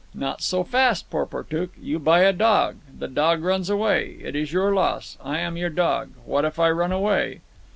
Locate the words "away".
3.69-4.17, 6.91-7.41